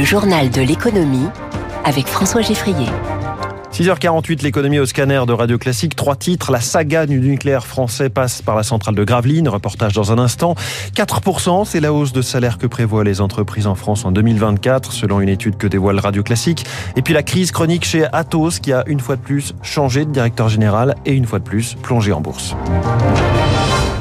Le 0.00 0.06
journal 0.06 0.48
de 0.48 0.62
l'économie 0.62 1.26
avec 1.84 2.06
François 2.06 2.40
Geffrier. 2.40 2.86
6h48, 3.70 4.42
l'économie 4.42 4.78
au 4.78 4.86
scanner 4.86 5.20
de 5.26 5.34
Radio 5.34 5.58
Classique. 5.58 5.94
Trois 5.94 6.16
titres. 6.16 6.50
La 6.50 6.62
saga 6.62 7.04
du 7.04 7.20
nucléaire 7.20 7.66
français 7.66 8.08
passe 8.08 8.40
par 8.40 8.56
la 8.56 8.62
centrale 8.62 8.94
de 8.94 9.04
Gravelines. 9.04 9.46
Reportage 9.46 9.92
dans 9.92 10.10
un 10.10 10.18
instant. 10.18 10.54
4%, 10.96 11.66
c'est 11.66 11.80
la 11.80 11.92
hausse 11.92 12.14
de 12.14 12.22
salaire 12.22 12.56
que 12.56 12.66
prévoient 12.66 13.04
les 13.04 13.20
entreprises 13.20 13.66
en 13.66 13.74
France 13.74 14.06
en 14.06 14.10
2024, 14.10 14.90
selon 14.90 15.20
une 15.20 15.28
étude 15.28 15.58
que 15.58 15.66
dévoile 15.66 15.98
Radio 15.98 16.22
Classique. 16.22 16.64
Et 16.96 17.02
puis 17.02 17.12
la 17.12 17.22
crise 17.22 17.52
chronique 17.52 17.84
chez 17.84 18.06
Atos, 18.10 18.58
qui 18.58 18.72
a 18.72 18.84
une 18.86 19.00
fois 19.00 19.16
de 19.16 19.20
plus 19.20 19.54
changé 19.60 20.06
de 20.06 20.12
directeur 20.12 20.48
général 20.48 20.94
et 21.04 21.12
une 21.12 21.26
fois 21.26 21.40
de 21.40 21.44
plus 21.44 21.76
plongé 21.82 22.12
en 22.12 22.22
bourse. 22.22 22.56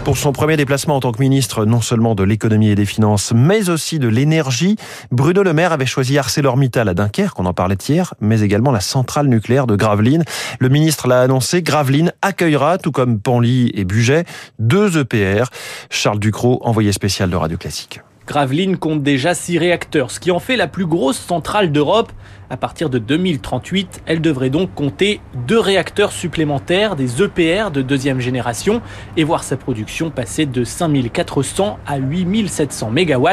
Pour 0.09 0.17
son 0.17 0.31
premier 0.31 0.57
déplacement 0.57 0.95
en 0.95 0.99
tant 1.01 1.11
que 1.11 1.19
ministre, 1.19 1.65
non 1.65 1.81
seulement 1.81 2.15
de 2.15 2.23
l'économie 2.23 2.69
et 2.69 2.75
des 2.75 2.87
finances, 2.87 3.31
mais 3.31 3.69
aussi 3.69 3.99
de 3.99 4.07
l'énergie, 4.07 4.75
Bruno 5.11 5.43
Le 5.43 5.53
Maire 5.53 5.71
avait 5.71 5.85
choisi 5.85 6.17
ArcelorMittal 6.17 6.89
à 6.89 6.95
Dunkerque, 6.95 7.39
on 7.39 7.45
en 7.45 7.53
parlait 7.53 7.77
hier, 7.87 8.15
mais 8.19 8.41
également 8.41 8.71
la 8.71 8.79
centrale 8.79 9.27
nucléaire 9.27 9.67
de 9.67 9.75
Gravelines. 9.75 10.23
Le 10.57 10.69
ministre 10.69 11.07
l'a 11.07 11.21
annoncé, 11.21 11.61
Gravelines 11.61 12.11
accueillera, 12.23 12.79
tout 12.79 12.91
comme 12.91 13.19
Panly 13.19 13.69
et 13.75 13.85
Buget, 13.85 14.25
deux 14.57 14.97
EPR. 14.97 15.43
Charles 15.91 16.17
Ducrot, 16.17 16.59
envoyé 16.63 16.91
spécial 16.91 17.29
de 17.29 17.35
Radio 17.35 17.59
Classique. 17.59 18.01
Gravelines 18.29 18.77
compte 18.77 19.01
déjà 19.01 19.33
six 19.33 19.57
réacteurs, 19.57 20.11
ce 20.11 20.19
qui 20.19 20.29
en 20.29 20.37
fait 20.37 20.55
la 20.55 20.67
plus 20.67 20.85
grosse 20.85 21.17
centrale 21.17 21.71
d'Europe. 21.71 22.11
À 22.51 22.57
partir 22.57 22.91
de 22.91 22.99
2038, 22.99 24.03
elle 24.05 24.21
devrait 24.21 24.51
donc 24.51 24.71
compter 24.75 25.19
deux 25.47 25.57
réacteurs 25.57 26.11
supplémentaires, 26.11 26.95
des 26.95 27.23
EPR 27.23 27.71
de 27.71 27.81
deuxième 27.81 28.19
génération, 28.19 28.83
et 29.17 29.23
voir 29.23 29.43
sa 29.43 29.57
production 29.57 30.11
passer 30.11 30.45
de 30.45 30.63
5400 30.63 31.79
à 31.87 31.97
8700 31.97 32.91
MW. 32.91 33.29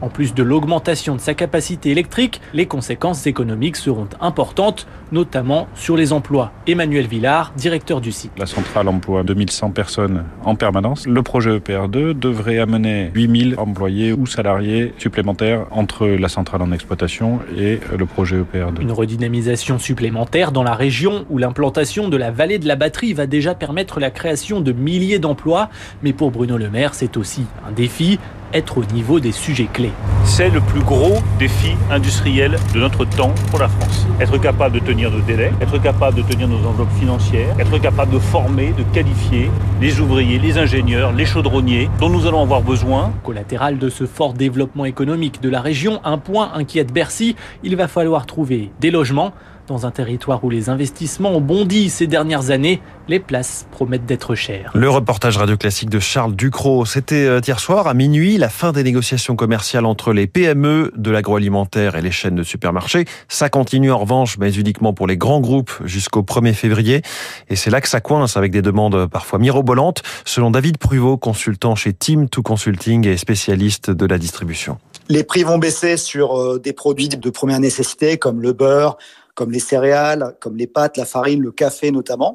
En 0.00 0.08
plus 0.08 0.32
de 0.32 0.42
l'augmentation 0.44 1.16
de 1.16 1.20
sa 1.20 1.34
capacité 1.34 1.90
électrique, 1.90 2.40
les 2.54 2.66
conséquences 2.66 3.26
économiques 3.26 3.76
seront 3.76 4.08
importantes, 4.20 4.86
notamment 5.10 5.66
sur 5.74 5.96
les 5.96 6.12
emplois. 6.12 6.52
Emmanuel 6.68 7.06
Villard, 7.08 7.52
directeur 7.56 8.00
du 8.00 8.12
site. 8.12 8.30
La 8.38 8.46
centrale 8.46 8.88
emploie 8.88 9.24
2100 9.24 9.70
personnes 9.70 10.24
en 10.44 10.54
permanence. 10.54 11.06
Le 11.06 11.22
projet 11.22 11.58
EPR2 11.58 12.12
devrait 12.12 12.58
amener 12.58 13.10
8000 13.14 13.56
employés 13.58 14.12
ou 14.12 14.26
salariés 14.26 14.94
supplémentaires 14.98 15.66
entre 15.72 16.06
la 16.06 16.28
centrale 16.28 16.62
en 16.62 16.70
exploitation 16.70 17.40
et 17.56 17.80
le 17.96 18.06
projet 18.06 18.36
EPR2. 18.36 18.80
Une 18.80 18.92
redynamisation 18.92 19.78
supplémentaire 19.80 20.52
dans 20.52 20.62
la 20.62 20.74
région 20.74 21.24
où 21.28 21.38
l'implantation 21.38 22.08
de 22.08 22.16
la 22.16 22.30
vallée 22.30 22.58
de 22.58 22.68
la 22.68 22.76
batterie 22.76 23.14
va 23.14 23.26
déjà 23.26 23.54
permettre 23.54 23.98
la 23.98 24.10
création 24.10 24.60
de 24.60 24.72
milliers 24.72 25.18
d'emplois. 25.18 25.70
Mais 26.02 26.12
pour 26.12 26.30
Bruno 26.30 26.56
Le 26.56 26.70
Maire, 26.70 26.94
c'est 26.94 27.16
aussi 27.16 27.46
un 27.66 27.72
défi 27.72 28.18
être 28.52 28.78
au 28.78 28.84
niveau 28.84 29.20
des 29.20 29.32
sujets 29.32 29.68
clés. 29.72 29.92
C'est 30.24 30.50
le 30.50 30.60
plus 30.60 30.80
gros 30.80 31.18
défi 31.38 31.74
industriel 31.90 32.56
de 32.74 32.80
notre 32.80 33.04
temps 33.04 33.34
pour 33.50 33.58
la 33.58 33.68
France. 33.68 34.06
Être 34.20 34.38
capable 34.38 34.74
de 34.74 34.80
tenir 34.80 35.10
nos 35.10 35.20
délais, 35.20 35.52
être 35.60 35.80
capable 35.80 36.16
de 36.16 36.22
tenir 36.22 36.48
nos 36.48 36.66
enveloppes 36.66 36.92
financières, 36.98 37.54
être 37.58 37.78
capable 37.78 38.12
de 38.12 38.18
former, 38.18 38.72
de 38.76 38.82
qualifier 38.94 39.50
les 39.80 40.00
ouvriers, 40.00 40.38
les 40.38 40.58
ingénieurs, 40.58 41.12
les 41.12 41.26
chaudronniers 41.26 41.88
dont 42.00 42.08
nous 42.08 42.26
allons 42.26 42.42
avoir 42.42 42.62
besoin. 42.62 43.12
Collatéral 43.24 43.78
de 43.78 43.88
ce 43.88 44.06
fort 44.06 44.32
développement 44.32 44.84
économique 44.84 45.40
de 45.40 45.48
la 45.48 45.60
région, 45.60 46.00
un 46.04 46.18
point 46.18 46.52
inquiète 46.54 46.92
Bercy, 46.92 47.36
il 47.62 47.76
va 47.76 47.88
falloir 47.88 48.26
trouver 48.26 48.70
des 48.80 48.90
logements 48.90 49.32
dans 49.68 49.86
un 49.86 49.90
territoire 49.90 50.42
où 50.42 50.50
les 50.50 50.70
investissements 50.70 51.30
ont 51.30 51.40
bondi 51.40 51.90
ces 51.90 52.06
dernières 52.06 52.50
années, 52.50 52.80
les 53.06 53.20
places 53.20 53.66
promettent 53.70 54.06
d'être 54.06 54.34
chères. 54.34 54.72
Le 54.74 54.88
reportage 54.88 55.36
radio 55.36 55.56
classique 55.56 55.90
de 55.90 56.00
Charles 56.00 56.34
Ducrot. 56.34 56.86
C'était 56.86 57.26
euh, 57.26 57.40
hier 57.46 57.60
soir 57.60 57.86
à 57.86 57.94
minuit 57.94 58.38
la 58.38 58.48
fin 58.48 58.72
des 58.72 58.82
négociations 58.82 59.36
commerciales 59.36 59.84
entre 59.84 60.12
les 60.12 60.26
PME 60.26 60.92
de 60.96 61.10
l'agroalimentaire 61.10 61.96
et 61.96 62.02
les 62.02 62.10
chaînes 62.10 62.34
de 62.34 62.42
supermarchés. 62.42 63.04
Ça 63.28 63.50
continue 63.50 63.92
en 63.92 63.98
revanche, 63.98 64.38
mais 64.38 64.50
uniquement 64.52 64.92
pour 64.94 65.06
les 65.06 65.16
grands 65.16 65.40
groupes 65.40 65.72
jusqu'au 65.84 66.22
1er 66.22 66.54
février. 66.54 67.02
Et 67.48 67.56
c'est 67.56 67.70
là 67.70 67.80
que 67.80 67.88
ça 67.88 68.00
coince 68.00 68.36
avec 68.36 68.50
des 68.50 68.62
demandes 68.62 69.06
parfois 69.06 69.38
mirobolantes, 69.38 70.02
selon 70.24 70.50
David 70.50 70.78
Pruvot, 70.78 71.18
consultant 71.18 71.74
chez 71.74 71.92
Team 71.92 72.26
2 72.26 72.42
Consulting 72.42 73.06
et 73.06 73.18
spécialiste 73.18 73.90
de 73.90 74.06
la 74.06 74.16
distribution. 74.16 74.78
Les 75.10 75.24
prix 75.24 75.42
vont 75.42 75.58
baisser 75.58 75.96
sur 75.96 76.38
euh, 76.38 76.58
des 76.58 76.72
produits 76.72 77.08
de 77.08 77.30
première 77.30 77.60
nécessité 77.60 78.18
comme 78.18 78.42
le 78.42 78.52
beurre, 78.52 78.98
comme 79.38 79.52
les 79.52 79.60
céréales, 79.60 80.34
comme 80.40 80.56
les 80.56 80.66
pâtes, 80.66 80.96
la 80.96 81.04
farine, 81.04 81.40
le 81.40 81.52
café 81.52 81.92
notamment. 81.92 82.34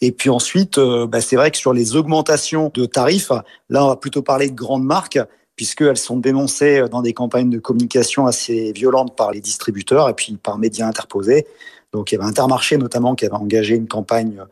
Et 0.00 0.12
puis 0.12 0.30
ensuite, 0.30 0.78
euh, 0.78 1.04
bah, 1.08 1.20
c'est 1.20 1.34
vrai 1.34 1.50
que 1.50 1.56
sur 1.56 1.72
les 1.72 1.96
augmentations 1.96 2.70
de 2.72 2.86
tarifs, 2.86 3.32
là, 3.68 3.84
on 3.84 3.88
va 3.88 3.96
plutôt 3.96 4.22
parler 4.22 4.48
de 4.48 4.54
grandes 4.54 4.84
marques, 4.84 5.18
puisqu'elles 5.56 5.96
sont 5.96 6.18
dénoncées 6.18 6.84
dans 6.88 7.02
des 7.02 7.14
campagnes 7.14 7.50
de 7.50 7.58
communication 7.58 8.26
assez 8.26 8.70
violentes 8.70 9.16
par 9.16 9.32
les 9.32 9.40
distributeurs 9.40 10.08
et 10.08 10.14
puis 10.14 10.36
par 10.36 10.56
médias 10.56 10.86
interposés. 10.86 11.48
Donc 11.92 12.12
il 12.12 12.14
y 12.14 12.18
avait 12.18 12.28
Intermarché 12.28 12.76
notamment 12.76 13.16
qui 13.16 13.26
avait 13.26 13.34
engagé 13.34 13.74
une 13.74 13.88
campagne 13.88 14.44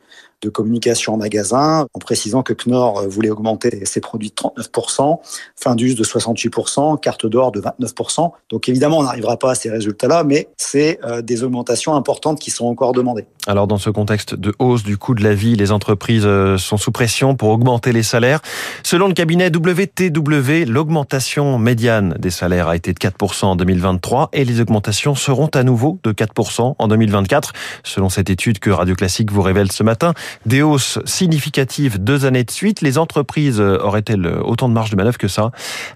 de 0.45 0.51
communication 0.51 1.15
en 1.15 1.17
magasin, 1.17 1.87
en 1.93 1.99
précisant 1.99 2.43
que 2.43 2.53
Knorr 2.53 3.09
voulait 3.09 3.31
augmenter 3.31 3.85
ses 3.85 4.01
produits 4.01 4.31
de 4.31 4.35
39%, 4.35 5.19
Findus 5.57 5.95
de 5.95 6.05
68%, 6.05 7.01
Carte 7.01 7.27
d'Or 7.27 7.51
de 7.53 7.61
29%. 7.61 8.31
Donc 8.51 8.69
évidemment, 8.69 8.99
on 8.99 9.03
n'arrivera 9.05 9.39
pas 9.39 9.53
à 9.53 9.55
ces 9.55 9.71
résultats-là, 9.71 10.25
mais 10.25 10.49
c'est 10.57 10.99
euh, 11.05 11.23
des 11.23 11.43
augmentations 11.43 11.95
importantes 11.95 12.39
qui 12.39 12.51
sont 12.51 12.67
encore 12.67 12.93
demandées. 12.93 13.25
Alors 13.47 13.67
dans 13.67 13.79
ce 13.79 13.91
contexte 13.91 14.35
de 14.35 14.55
hausse 14.59 14.83
du 14.83 14.97
coût 14.97 15.15
de 15.15 15.23
la 15.23 15.35
vie, 15.35 15.57
les 15.57 15.73
entreprises 15.73 16.25
euh, 16.27 16.59
sont 16.59 16.77
sous 16.77 16.93
pression 16.93 17.35
pour 17.35 17.51
augmenter 17.51 17.93
les 17.93 18.03
salaires. 18.03 18.41
Selon 18.83 19.09
le 19.09 19.15
cabinet 19.15 19.49
WTW, 19.49 20.65
l'augmentation 20.67 21.59
médiane 21.59 22.15
des 22.19 22.31
salaires 22.31 22.69
a 22.69 22.77
été 22.77 22.93
de 22.93 22.99
4% 22.99 23.47
en 23.47 23.57
2023 23.57 24.31
et 24.33 24.45
les 24.45 24.61
augmentations 24.61 25.15
seront 25.15 25.49
à 25.55 25.63
nouveau 25.63 25.99
de 26.05 26.13
4% 26.13 26.75
en 26.79 26.89
2024, 26.89 27.53
selon 27.83 28.09
cette 28.09 28.31
étude 28.31 28.59
que 28.59 28.71
Radio 28.71 28.95
Classique 28.95 29.31
vous 29.31 29.43
révèle 29.43 29.73
ce 29.73 29.83
matin. 29.83 30.15
Des 30.47 30.63
hausses 30.63 30.99
significatives 31.05 32.03
deux 32.03 32.25
années 32.25 32.45
de 32.45 32.51
suite. 32.51 32.81
Les 32.81 32.99
entreprises 32.99 33.61
auraient-elles 33.61 34.27
autant 34.27 34.69
de 34.69 34.75
marge 34.75 34.91
de 34.91 34.97
manœuvre 34.97 35.19
que 35.19 35.29
ça? 35.29 35.51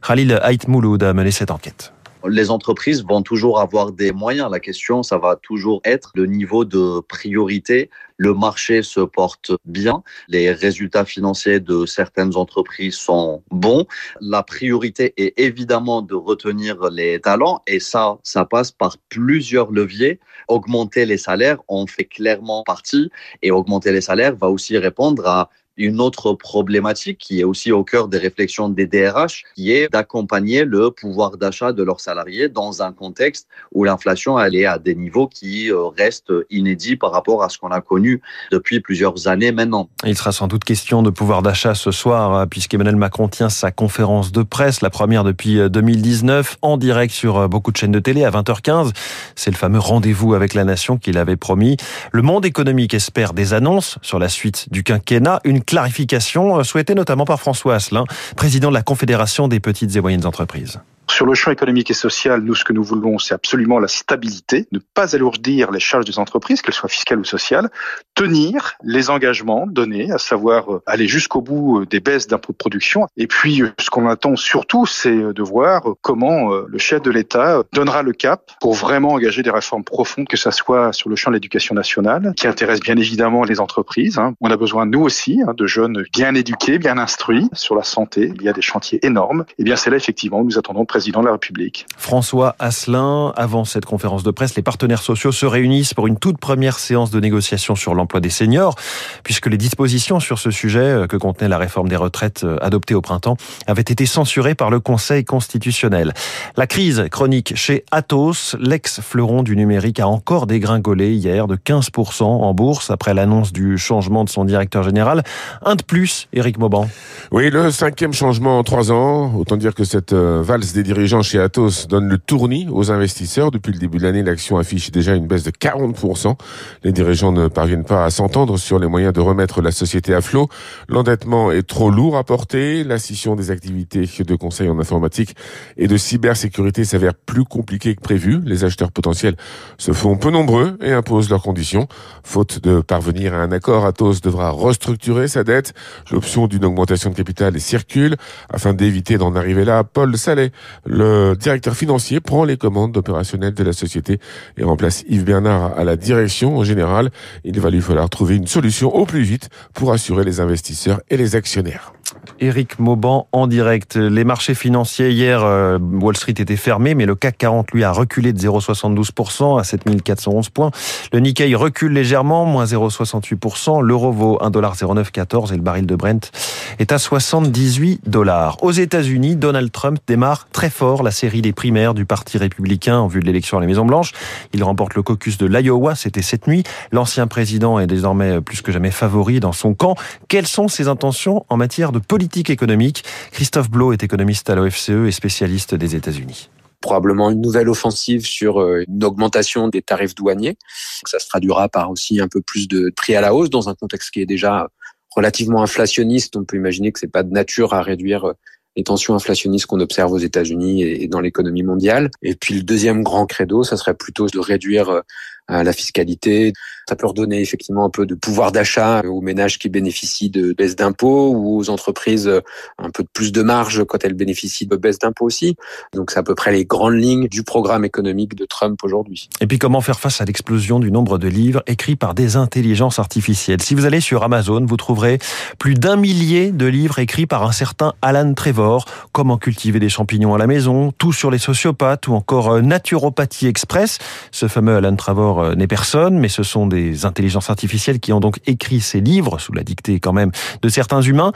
Khalil 0.06 0.38
Haït-Mouloud 0.42 1.02
a 1.02 1.12
mené 1.12 1.30
cette 1.30 1.50
enquête 1.50 1.92
les 2.26 2.50
entreprises 2.50 3.04
vont 3.04 3.22
toujours 3.22 3.60
avoir 3.60 3.92
des 3.92 4.12
moyens. 4.12 4.50
La 4.50 4.60
question, 4.60 5.02
ça 5.02 5.18
va 5.18 5.36
toujours 5.36 5.80
être 5.84 6.10
le 6.14 6.26
niveau 6.26 6.64
de 6.64 7.00
priorité. 7.00 7.90
Le 8.16 8.34
marché 8.34 8.82
se 8.82 9.00
porte 9.00 9.52
bien. 9.64 10.02
Les 10.26 10.50
résultats 10.50 11.04
financiers 11.04 11.60
de 11.60 11.86
certaines 11.86 12.36
entreprises 12.36 12.96
sont 12.96 13.42
bons. 13.50 13.86
La 14.20 14.42
priorité 14.42 15.14
est 15.16 15.38
évidemment 15.38 16.02
de 16.02 16.14
retenir 16.14 16.90
les 16.90 17.20
talents 17.20 17.62
et 17.66 17.78
ça, 17.78 18.18
ça 18.22 18.44
passe 18.44 18.72
par 18.72 18.96
plusieurs 19.08 19.70
leviers. 19.70 20.18
Augmenter 20.48 21.06
les 21.06 21.18
salaires 21.18 21.58
en 21.68 21.86
fait 21.86 22.06
clairement 22.06 22.62
partie 22.62 23.10
et 23.42 23.50
augmenter 23.50 23.92
les 23.92 24.00
salaires 24.00 24.34
va 24.34 24.48
aussi 24.48 24.76
répondre 24.78 25.26
à 25.26 25.50
une 25.78 26.00
autre 26.00 26.34
problématique 26.34 27.18
qui 27.18 27.40
est 27.40 27.44
aussi 27.44 27.72
au 27.72 27.84
cœur 27.84 28.08
des 28.08 28.18
réflexions 28.18 28.68
des 28.68 28.86
DRH, 28.86 29.44
qui 29.54 29.72
est 29.72 29.90
d'accompagner 29.90 30.64
le 30.64 30.90
pouvoir 30.90 31.36
d'achat 31.36 31.72
de 31.72 31.82
leurs 31.82 32.00
salariés 32.00 32.48
dans 32.48 32.82
un 32.82 32.92
contexte 32.92 33.46
où 33.72 33.84
l'inflation 33.84 34.38
est 34.38 34.66
à 34.66 34.78
des 34.78 34.94
niveaux 34.94 35.28
qui 35.28 35.70
euh, 35.70 35.86
restent 35.86 36.32
inédits 36.50 36.96
par 36.96 37.12
rapport 37.12 37.42
à 37.42 37.48
ce 37.48 37.58
qu'on 37.58 37.70
a 37.70 37.80
connu 37.80 38.20
depuis 38.50 38.80
plusieurs 38.80 39.28
années 39.28 39.52
maintenant. 39.52 39.88
Il 40.04 40.16
sera 40.16 40.32
sans 40.32 40.48
doute 40.48 40.64
question 40.64 41.02
de 41.02 41.10
pouvoir 41.10 41.42
d'achat 41.42 41.74
ce 41.74 41.90
soir, 41.90 42.34
euh, 42.34 42.46
puisqu'Emmanuel 42.46 42.96
Macron 42.96 43.28
tient 43.28 43.48
sa 43.48 43.70
conférence 43.70 44.32
de 44.32 44.42
presse, 44.42 44.80
la 44.80 44.90
première 44.90 45.22
depuis 45.22 45.58
2019, 45.70 46.52
euh, 46.52 46.56
en 46.62 46.76
direct 46.76 47.14
sur 47.14 47.48
beaucoup 47.48 47.70
de 47.70 47.76
chaînes 47.76 47.92
de 47.92 48.00
télé 48.00 48.24
à 48.24 48.30
20h15. 48.30 48.90
C'est 49.36 49.50
le 49.50 49.56
fameux 49.56 49.78
rendez-vous 49.78 50.34
avec 50.34 50.54
la 50.54 50.64
nation 50.64 50.98
qu'il 50.98 51.18
avait 51.18 51.36
promis. 51.36 51.76
Le 52.12 52.22
monde 52.22 52.44
économique 52.44 52.94
espère 52.94 53.32
des 53.32 53.54
annonces 53.54 53.98
sur 54.02 54.18
la 54.18 54.28
suite 54.28 54.66
du 54.72 54.82
quinquennat. 54.82 55.40
Clarification 55.68 56.58
euh, 56.58 56.64
souhaitée 56.64 56.94
notamment 56.94 57.26
par 57.26 57.38
François 57.38 57.74
Asselin, 57.74 58.04
président 58.36 58.70
de 58.70 58.74
la 58.74 58.82
Confédération 58.82 59.48
des 59.48 59.60
petites 59.60 59.94
et 59.94 60.00
moyennes 60.00 60.26
entreprises. 60.26 60.80
Sur 61.10 61.26
le 61.26 61.34
champ 61.34 61.50
économique 61.50 61.90
et 61.90 61.94
social, 61.94 62.42
nous, 62.42 62.54
ce 62.54 62.64
que 62.64 62.72
nous 62.72 62.84
voulons, 62.84 63.18
c'est 63.18 63.34
absolument 63.34 63.78
la 63.78 63.88
stabilité, 63.88 64.68
ne 64.72 64.78
pas 64.78 65.16
alourdir 65.16 65.70
les 65.70 65.80
charges 65.80 66.04
des 66.04 66.18
entreprises, 66.18 66.60
qu'elles 66.60 66.74
soient 66.74 66.88
fiscales 66.88 67.18
ou 67.18 67.24
sociales, 67.24 67.70
tenir 68.14 68.74
les 68.84 69.10
engagements 69.10 69.66
donnés, 69.66 70.12
à 70.12 70.18
savoir 70.18 70.72
euh, 70.72 70.82
aller 70.86 71.08
jusqu'au 71.08 71.40
bout 71.40 71.80
euh, 71.80 71.86
des 71.86 72.00
baisses 72.00 72.26
d'impôts 72.26 72.52
de 72.52 72.58
production. 72.58 73.06
Et 73.16 73.26
puis, 73.26 73.62
euh, 73.62 73.70
ce 73.80 73.90
qu'on 73.90 74.06
attend 74.08 74.36
surtout, 74.36 74.86
c'est 74.86 75.32
de 75.32 75.42
voir 75.42 75.82
comment 76.02 76.50
le 76.50 76.78
chef 76.78 77.02
de 77.02 77.10
l'État 77.10 77.62
donnera 77.72 78.02
le 78.02 78.12
cap 78.12 78.52
pour 78.60 78.74
vraiment 78.74 79.12
engager 79.12 79.42
des 79.42 79.50
réformes 79.50 79.84
profondes, 79.84 80.28
que 80.28 80.36
ce 80.36 80.50
soit 80.50 80.92
sur 80.92 81.08
le 81.08 81.16
champ 81.16 81.30
de 81.30 81.36
l'éducation 81.36 81.74
nationale, 81.74 82.34
qui 82.36 82.46
intéresse 82.46 82.80
bien 82.80 82.96
évidemment 82.96 83.44
les 83.44 83.60
entreprises. 83.60 84.18
Hein. 84.18 84.34
On 84.40 84.50
a 84.50 84.56
besoin, 84.56 84.86
nous 84.86 85.00
aussi, 85.00 85.40
hein, 85.46 85.54
de 85.56 85.66
jeunes 85.66 86.04
bien 86.12 86.34
éduqués, 86.34 86.78
bien 86.78 86.98
instruits 86.98 87.48
sur 87.52 87.74
la 87.74 87.82
santé. 87.82 88.32
Il 88.34 88.42
y 88.42 88.48
a 88.48 88.52
des 88.52 88.62
chantiers 88.62 89.04
énormes. 89.04 89.44
Et 89.58 89.64
bien, 89.64 89.76
c'est 89.76 89.90
là, 89.90 89.96
effectivement, 89.96 90.44
nous 90.44 90.58
attendons 90.58 90.84
président 90.98 91.08
président 91.08 91.20
de 91.20 91.26
la 91.26 91.32
République. 91.32 91.86
François 91.96 92.56
Asselin, 92.58 93.32
avant 93.36 93.64
cette 93.64 93.84
conférence 93.84 94.24
de 94.24 94.32
presse, 94.32 94.56
les 94.56 94.62
partenaires 94.62 95.00
sociaux 95.00 95.30
se 95.30 95.46
réunissent 95.46 95.94
pour 95.94 96.08
une 96.08 96.18
toute 96.18 96.38
première 96.38 96.76
séance 96.76 97.12
de 97.12 97.20
négociation 97.20 97.76
sur 97.76 97.94
l'emploi 97.94 98.18
des 98.18 98.30
seniors, 98.30 98.74
puisque 99.22 99.46
les 99.46 99.56
dispositions 99.56 100.18
sur 100.18 100.40
ce 100.40 100.50
sujet 100.50 100.80
euh, 100.80 101.06
que 101.06 101.16
contenait 101.16 101.48
la 101.48 101.56
réforme 101.56 101.88
des 101.88 101.94
retraites 101.94 102.42
euh, 102.42 102.58
adoptée 102.62 102.96
au 102.96 103.00
printemps 103.00 103.36
avaient 103.68 103.80
été 103.80 104.06
censurées 104.06 104.56
par 104.56 104.70
le 104.70 104.80
Conseil 104.80 105.24
constitutionnel. 105.24 106.14
La 106.56 106.66
crise 106.66 107.04
chronique 107.12 107.54
chez 107.54 107.84
Atos, 107.92 108.56
l'ex-fleuron 108.58 109.44
du 109.44 109.54
numérique, 109.54 110.00
a 110.00 110.08
encore 110.08 110.48
dégringolé 110.48 111.14
hier 111.14 111.46
de 111.46 111.54
15% 111.54 112.24
en 112.24 112.54
bourse 112.54 112.90
après 112.90 113.14
l'annonce 113.14 113.52
du 113.52 113.78
changement 113.78 114.24
de 114.24 114.30
son 114.30 114.44
directeur 114.44 114.82
général. 114.82 115.22
Un 115.64 115.76
de 115.76 115.82
plus, 115.84 116.26
Éric 116.32 116.58
Mauban. 116.58 116.88
Oui, 117.30 117.50
le 117.50 117.70
cinquième 117.70 118.12
changement 118.12 118.58
en 118.58 118.64
trois 118.64 118.90
ans. 118.90 119.32
Autant 119.36 119.56
dire 119.56 119.76
que 119.76 119.84
cette 119.84 120.12
euh, 120.12 120.42
valse 120.42 120.72
des 120.72 120.87
dirigeants 120.88 121.20
chez 121.20 121.38
Atos 121.38 121.86
donne 121.86 122.08
le 122.08 122.16
tournis 122.16 122.66
aux 122.70 122.90
investisseurs. 122.90 123.50
Depuis 123.50 123.72
le 123.72 123.78
début 123.78 123.98
de 123.98 124.04
l'année, 124.04 124.22
l'action 124.22 124.56
affiche 124.56 124.90
déjà 124.90 125.14
une 125.14 125.26
baisse 125.26 125.42
de 125.42 125.50
40%. 125.50 126.34
Les 126.82 126.92
dirigeants 126.92 127.30
ne 127.30 127.46
parviennent 127.48 127.84
pas 127.84 128.06
à 128.06 128.10
s'entendre 128.10 128.56
sur 128.56 128.78
les 128.78 128.86
moyens 128.86 129.12
de 129.12 129.20
remettre 129.20 129.60
la 129.60 129.70
société 129.70 130.14
à 130.14 130.22
flot. 130.22 130.48
L'endettement 130.88 131.52
est 131.52 131.68
trop 131.68 131.90
lourd 131.90 132.16
à 132.16 132.24
porter. 132.24 132.84
La 132.84 132.98
scission 132.98 133.36
des 133.36 133.50
activités 133.50 134.08
de 134.18 134.34
conseil 134.34 134.70
en 134.70 134.78
informatique 134.78 135.36
et 135.76 135.88
de 135.88 135.96
cybersécurité 135.98 136.86
s'avère 136.86 137.14
plus 137.14 137.44
compliquée 137.44 137.94
que 137.94 138.00
prévu. 138.00 138.40
Les 138.46 138.64
acheteurs 138.64 138.90
potentiels 138.90 139.36
se 139.76 139.92
font 139.92 140.16
peu 140.16 140.30
nombreux 140.30 140.78
et 140.82 140.92
imposent 140.92 141.28
leurs 141.28 141.42
conditions. 141.42 141.86
Faute 142.24 142.62
de 142.62 142.80
parvenir 142.80 143.34
à 143.34 143.38
un 143.38 143.52
accord, 143.52 143.84
Atos 143.84 144.22
devra 144.22 144.52
restructurer 144.52 145.28
sa 145.28 145.44
dette. 145.44 145.74
L'option 146.10 146.46
d'une 146.46 146.64
augmentation 146.64 147.10
de 147.10 147.14
capital 147.14 147.60
circule. 147.60 148.16
Afin 148.48 148.72
d'éviter 148.72 149.18
d'en 149.18 149.36
arriver 149.36 149.66
là, 149.66 149.84
Paul 149.84 150.16
Sallet, 150.16 150.50
le 150.86 151.34
directeur 151.34 151.74
financier, 151.74 152.20
prend 152.20 152.44
les 152.44 152.56
commandes 152.56 152.96
opérationnelles 152.96 153.54
de 153.54 153.64
la 153.64 153.72
société 153.72 154.18
et 154.56 154.64
remplace 154.64 155.04
Yves 155.08 155.24
Bernard 155.24 155.78
à 155.78 155.84
la 155.84 155.96
direction. 155.96 156.56
En 156.56 156.64
général, 156.64 157.10
il 157.44 157.58
va 157.60 157.70
lui 157.70 157.80
falloir 157.80 158.08
trouver 158.08 158.36
une 158.36 158.46
solution 158.46 158.94
au 158.94 159.06
plus 159.06 159.22
vite 159.22 159.48
pour 159.74 159.92
assurer 159.92 160.24
les 160.24 160.40
investisseurs 160.40 161.00
et 161.10 161.16
les 161.16 161.36
actionnaires. 161.36 161.92
Éric 162.40 162.78
Mauban 162.78 163.26
en 163.32 163.46
direct. 163.46 163.96
Les 163.96 164.24
marchés 164.24 164.54
financiers 164.54 165.10
hier, 165.10 165.42
euh, 165.42 165.78
Wall 165.78 166.16
Street 166.16 166.34
était 166.38 166.56
fermé, 166.56 166.94
mais 166.94 167.06
le 167.06 167.14
CAC 167.14 167.38
40 167.38 167.72
lui 167.72 167.84
a 167.84 167.92
reculé 167.92 168.32
de 168.32 168.38
0,72% 168.38 169.58
à 169.58 169.64
7411 169.64 170.48
points. 170.50 170.70
Le 171.12 171.20
Nikkei 171.20 171.54
recule 171.54 171.92
légèrement, 171.92 172.44
moins 172.44 172.64
0,68%. 172.64 173.80
L'euro 173.82 174.12
vaut 174.12 174.38
1,0914 174.40 175.52
et 175.52 175.56
le 175.56 175.62
baril 175.62 175.86
de 175.86 175.96
Brent 175.96 176.30
est 176.78 176.92
à 176.92 176.98
78 176.98 178.08
dollars. 178.08 178.56
Aux 178.62 178.72
États-Unis, 178.72 179.36
Donald 179.36 179.72
Trump 179.72 179.98
démarre 180.06 180.48
très 180.52 180.70
fort 180.70 181.02
la 181.02 181.10
série 181.10 181.42
des 181.42 181.52
primaires 181.52 181.94
du 181.94 182.04
Parti 182.04 182.38
républicain 182.38 182.98
en 182.98 183.08
vue 183.08 183.20
de 183.20 183.26
l'élection 183.26 183.58
à 183.58 183.60
la 183.60 183.66
Maison 183.66 183.84
Blanche. 183.84 184.12
Il 184.52 184.62
remporte 184.62 184.94
le 184.94 185.02
caucus 185.02 185.38
de 185.38 185.46
l'Iowa, 185.46 185.94
c'était 185.94 186.22
cette 186.22 186.46
nuit. 186.46 186.62
L'ancien 186.92 187.26
président 187.26 187.78
est 187.78 187.86
désormais 187.86 188.40
plus 188.40 188.62
que 188.62 188.72
jamais 188.72 188.90
favori 188.90 189.40
dans 189.40 189.52
son 189.52 189.74
camp. 189.74 189.94
Quelles 190.28 190.46
sont 190.46 190.68
ses 190.68 190.88
intentions 190.88 191.44
en 191.48 191.56
matière 191.56 191.92
de 191.92 191.97
politique 192.00 192.50
économique. 192.50 193.04
Christophe 193.32 193.70
Blo 193.70 193.92
est 193.92 194.02
économiste 194.02 194.48
à 194.50 194.54
l'OFCE 194.54 195.06
et 195.06 195.12
spécialiste 195.12 195.74
des 195.74 195.94
États-Unis 195.94 196.48
probablement 196.80 197.30
une 197.30 197.40
nouvelle 197.40 197.68
offensive 197.68 198.24
sur 198.24 198.60
euh, 198.60 198.84
une 198.86 199.02
augmentation 199.04 199.68
des 199.68 199.82
tarifs 199.82 200.14
douaniers. 200.14 200.56
Ça 201.04 201.18
se 201.18 201.28
traduira 201.28 201.68
par 201.68 201.90
aussi 201.90 202.20
un 202.20 202.28
peu 202.28 202.40
plus 202.40 202.68
de 202.68 202.92
prix 202.94 203.16
à 203.16 203.20
la 203.20 203.34
hausse 203.34 203.50
dans 203.50 203.68
un 203.68 203.74
contexte 203.74 204.10
qui 204.10 204.20
est 204.20 204.26
déjà 204.26 204.68
relativement 205.14 205.62
inflationniste. 205.62 206.36
On 206.36 206.44
peut 206.44 206.56
imaginer 206.56 206.92
que 206.92 207.00
c'est 207.00 207.10
pas 207.10 207.22
de 207.22 207.32
nature 207.32 207.74
à 207.74 207.82
réduire 207.82 208.26
euh, 208.26 208.32
les 208.76 208.84
tensions 208.84 209.14
inflationnistes 209.14 209.66
qu'on 209.66 209.80
observe 209.80 210.12
aux 210.12 210.18
États-Unis 210.18 210.82
et 210.82 211.08
dans 211.08 211.20
l'économie 211.20 211.64
mondiale. 211.64 212.10
Et 212.22 212.36
puis 212.36 212.54
le 212.54 212.62
deuxième 212.62 213.02
grand 213.02 213.26
credo, 213.26 213.64
ça 213.64 213.76
serait 213.76 213.94
plutôt 213.94 214.28
de 214.28 214.38
réduire 214.38 214.88
euh, 214.88 215.02
la 215.48 215.72
fiscalité. 215.72 216.52
Ça 216.88 216.96
peut 216.96 217.06
redonner 217.06 217.42
effectivement 217.42 217.84
un 217.84 217.90
peu 217.90 218.06
de 218.06 218.14
pouvoir 218.14 218.50
d'achat 218.50 219.02
aux 219.02 219.20
ménages 219.20 219.58
qui 219.58 219.68
bénéficient 219.68 220.30
de 220.30 220.54
baisse 220.54 220.74
d'impôts 220.74 221.34
ou 221.34 221.58
aux 221.58 221.68
entreprises 221.68 222.32
un 222.78 222.88
peu 222.88 223.02
de 223.02 223.08
plus 223.12 223.30
de 223.30 223.42
marge 223.42 223.84
quand 223.84 224.02
elles 224.04 224.14
bénéficient 224.14 224.66
de 224.66 224.74
baisse 224.74 224.98
d'impôts 224.98 225.26
aussi. 225.26 225.54
Donc 225.92 226.10
c'est 226.10 226.18
à 226.18 226.22
peu 226.22 226.34
près 226.34 226.50
les 226.50 226.64
grandes 226.64 226.94
lignes 226.94 227.28
du 227.28 227.42
programme 227.42 227.84
économique 227.84 228.34
de 228.34 228.46
Trump 228.46 228.82
aujourd'hui. 228.84 229.28
Et 229.42 229.46
puis 229.46 229.58
comment 229.58 229.82
faire 229.82 230.00
face 230.00 230.22
à 230.22 230.24
l'explosion 230.24 230.80
du 230.80 230.90
nombre 230.90 231.18
de 231.18 231.28
livres 231.28 231.62
écrits 231.66 231.94
par 231.94 232.14
des 232.14 232.36
intelligences 232.36 232.98
artificielles? 232.98 233.60
Si 233.60 233.74
vous 233.74 233.84
allez 233.84 234.00
sur 234.00 234.22
Amazon, 234.22 234.64
vous 234.64 234.78
trouverez 234.78 235.18
plus 235.58 235.74
d'un 235.74 235.96
millier 235.96 236.52
de 236.52 236.64
livres 236.64 237.00
écrits 237.00 237.26
par 237.26 237.42
un 237.42 237.52
certain 237.52 237.92
Alan 238.00 238.32
Trevor, 238.32 238.86
comment 239.12 239.36
cultiver 239.36 239.78
des 239.78 239.90
champignons 239.90 240.34
à 240.34 240.38
la 240.38 240.46
maison, 240.46 240.90
tout 240.96 241.12
sur 241.12 241.30
les 241.30 241.36
sociopathes 241.36 242.08
ou 242.08 242.14
encore 242.14 242.50
euh, 242.50 242.60
naturopathie 242.62 243.46
express. 243.46 243.98
Ce 244.30 244.48
fameux 244.48 244.76
Alan 244.76 244.96
Trevor 244.96 245.40
euh, 245.40 245.54
n'est 245.54 245.66
personne, 245.66 246.18
mais 246.18 246.28
ce 246.28 246.42
sont 246.42 246.66
des 246.66 246.77
des 246.78 247.04
intelligences 247.04 247.50
artificielles 247.50 248.00
qui 248.00 248.12
ont 248.12 248.20
donc 248.20 248.38
écrit 248.46 248.80
ces 248.80 249.00
livres, 249.00 249.38
sous 249.38 249.52
la 249.52 249.62
dictée 249.62 250.00
quand 250.00 250.12
même 250.12 250.30
de 250.62 250.68
certains 250.68 251.02
humains. 251.02 251.32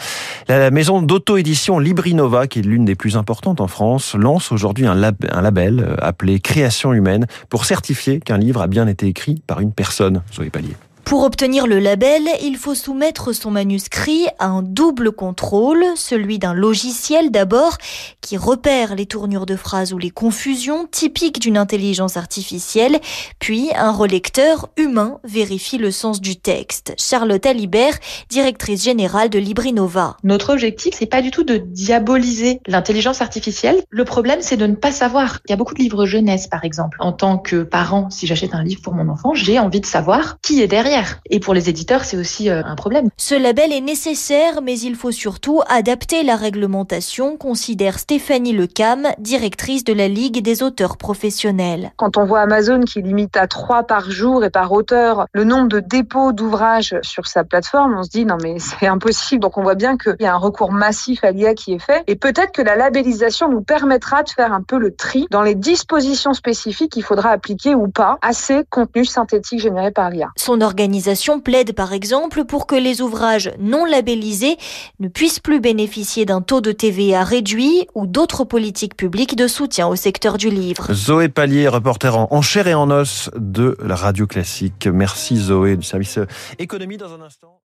La 0.49 0.71
maison 0.71 1.03
d'auto-édition 1.03 1.79
Librinova, 1.79 2.47
qui 2.47 2.61
est 2.61 2.63
l'une 2.63 2.85
des 2.85 2.95
plus 2.95 3.17
importantes 3.17 3.61
en 3.61 3.69
France, 3.69 4.15
lance 4.15 4.53
aujourd'hui 4.53 4.87
un, 4.87 4.95
label 4.95 5.81
euh, 5.81 5.97
appelé 6.01 6.41
Création 6.41 6.93
humaine 6.93 7.27
pour 7.49 7.65
certifier 7.65 8.21
qu'un 8.21 8.39
livre 8.39 8.63
a 8.63 8.67
bien 8.67 8.87
été 8.87 9.07
écrit 9.07 9.43
par 9.47 9.61
une 9.61 9.73
personne. 9.73 10.23
Soyez 10.31 10.51
palier. 10.51 10.75
Pour 11.05 11.25
obtenir 11.25 11.67
le 11.67 11.79
label, 11.79 12.23
il 12.43 12.57
faut 12.57 12.75
soumettre 12.75 13.35
son 13.35 13.51
manuscrit 13.51 14.27
à 14.39 14.47
un 14.47 14.63
double 14.63 15.13
contrôle, 15.13 15.85
celui 15.95 16.39
d'un 16.39 16.55
logiciel 16.55 17.31
d'abord, 17.31 17.77
qui 18.21 18.37
repère 18.37 18.95
les 18.95 19.05
tournures 19.05 19.45
de 19.45 19.57
phrases 19.57 19.93
ou 19.93 19.99
les 19.99 20.11
confusions 20.11 20.87
typiques 20.91 21.41
d'une 21.41 21.59
intelligence 21.59 22.17
artificielle, 22.17 22.99
puis 23.41 23.71
un 23.75 23.91
relecteur 23.91 24.69
humain 24.77 25.19
vérifie 25.25 25.77
le 25.77 25.91
sens 25.91 26.21
du 26.21 26.37
texte. 26.37 26.95
Charlotte 26.99 27.45
Alibert, 27.45 27.99
directrice 28.31 28.83
générale 28.83 29.29
de 29.29 29.39
Librinova. 29.39 30.17
Notre 30.23 30.53
objectif, 30.53 30.95
c'est 30.99 31.07
pas 31.07 31.21
du 31.21 31.31
tout 31.31 31.45
de 31.45 31.57
diaboliser 31.57 32.61
l'intelligence 32.67 33.21
artificielle. 33.21 33.83
Le 33.91 34.05
problème, 34.05 34.39
c'est 34.41 34.57
de 34.57 34.67
ne 34.67 34.77
pas 34.77 34.93
savoir. 34.93 35.41
Il 35.47 35.51
y 35.51 35.53
a 35.53 35.57
beaucoup 35.57 35.75
de 35.75 35.81
livres 35.81 36.07
jeunesse, 36.07 36.47
par 36.47 36.65
exemple. 36.65 36.97
En 37.01 37.13
tant 37.13 37.39
que 37.39 37.65
parent, 37.65 38.09
si 38.09 38.27
j'achète 38.27 38.55
un 38.55 38.63
livre 38.63 38.81
pour 38.81 38.95
mon 38.95 39.09
enfant, 39.09 39.35
j'ai 39.35 39.59
envie 39.59 39.81
de 39.81 39.87
savoir 39.87 40.39
qui 40.41 40.63
est 40.63 40.69
derrière 40.69 40.92
et 41.31 41.41
pour 41.41 41.55
les 41.55 41.69
éditeurs, 41.69 42.05
c'est 42.05 42.17
aussi 42.17 42.51
euh, 42.51 42.63
un 42.65 42.75
problème. 42.75 43.09
Ce 43.17 43.35
label 43.35 43.73
est 43.73 43.81
nécessaire, 43.81 44.63
mais 44.63 44.79
il 44.79 44.95
faut 44.95 45.11
surtout 45.11 45.63
adapter 45.69 46.23
la 46.23 46.37
réglementation, 46.37 47.37
considère 47.37 47.99
Stéphanie 47.99 48.53
Lecam, 48.53 49.09
directrice 49.19 49.85
de 49.85 49.93
la 49.93 50.09
Ligue 50.09 50.43
des 50.43 50.63
auteurs 50.63 50.97
professionnels. 50.97 51.93
Quand 51.97 52.17
on 52.17 52.25
voit 52.25 52.41
Amazon 52.41 52.81
qui 52.81 53.03
limite 53.03 53.37
à 53.37 53.47
trois 53.47 53.85
par 53.85 54.11
jour 54.11 54.45
et 54.45 54.51
par 54.51 54.73
auteur 54.73 55.27
le 55.33 55.45
nombre 55.45 55.69
de 55.69 55.81
dépôts 55.81 56.33
d'ouvrages 56.33 56.97
sur 57.03 57.27
sa 57.27 57.45
plateforme, 57.45 57.97
on 57.99 58.03
se 58.03 58.11
dit 58.11 58.25
non 58.25 58.37
mais 58.43 58.59
c'est 58.59 58.87
impossible. 58.87 59.41
Donc 59.41 59.59
on 59.59 59.63
voit 59.63 59.75
bien 59.75 59.97
qu'il 59.97 60.17
y 60.21 60.27
a 60.27 60.35
un 60.35 60.39
recours 60.39 60.73
massif 60.73 61.25
à 61.25 61.31
l'IA 61.31 61.55
qui 61.55 61.73
est 61.75 61.83
fait. 61.83 62.03
Et 62.07 62.17
peut-être 62.17 62.53
que 62.53 62.63
la 62.63 62.77
labellisation 62.77 63.49
nous 63.49 63.63
permettra 63.63 64.23
de 64.23 64.31
faire 64.31 64.53
un 64.53 64.63
peu 64.63 64.79
le 64.79 64.95
tri 64.95 65.27
dans 65.31 65.43
les 65.43 65.55
dispositions 65.55 66.35
spécifiques 66.35 66.93
qu'il 66.93 67.03
faudra 67.03 67.31
appliquer 67.31 67.75
ou 67.75 67.89
pas 67.89 68.19
à 68.23 68.33
ces 68.33 68.65
contenus 68.69 69.11
synthétiques 69.11 69.61
générés 69.61 69.91
par 69.91 70.11
l'IA. 70.11 70.29
Son 70.37 70.61
organisation 70.83 71.39
plaide 71.39 71.75
par 71.75 71.93
exemple 71.93 72.45
pour 72.45 72.67
que 72.67 72.75
les 72.75 73.03
ouvrages 73.03 73.53
non 73.61 73.85
labellisés 73.85 74.57
ne 74.99 75.07
puissent 75.07 75.39
plus 75.39 75.61
bénéficier 75.61 76.25
d'un 76.25 76.41
taux 76.43 76.61
de 76.61 76.73
TVA 76.73 77.23
réduit 77.23 77.87
ou 77.95 78.09
d'autres 78.09 78.43
politiques 78.43 78.97
publiques 78.97 79.37
de 79.37 79.47
soutien 79.47 79.87
au 79.87 79.95
secteur 79.95 80.39
du 80.39 80.51
livre. 80.51 80.93
Zoé 80.93 81.29
Pallier, 81.29 81.69
reporter 81.69 82.17
en 82.17 82.43
chair 82.43 82.67
et 82.67 82.75
en 82.75 82.91
os 82.91 83.31
de 83.37 83.77
la 83.81 83.95
radio 83.95 84.27
classique. 84.27 84.89
Merci 84.93 85.37
Zoé 85.37 85.77
du 85.77 85.87
service 85.87 86.19
économie 86.59 86.97
dans 86.97 87.13
un 87.15 87.21
instant. 87.21 87.61